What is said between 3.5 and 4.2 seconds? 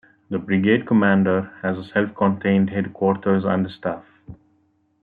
staff.